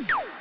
Yeah. 0.00 0.39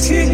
Tick 0.00 0.29